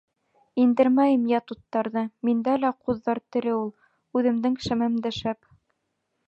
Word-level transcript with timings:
Индермәйем 0.61 1.25
ят 1.31 1.53
уттарҙы, 1.55 2.03
Миндә 2.29 2.55
лә 2.63 2.71
ҡуҙҙар 2.87 3.21
тере 3.37 3.53
ул, 3.59 3.69
Үҙемдең 4.21 4.57
шәмем 4.69 4.97
дә 5.07 5.15
шәп. 5.21 5.41